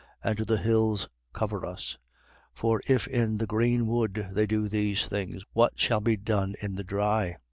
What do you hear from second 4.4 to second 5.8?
do these things, what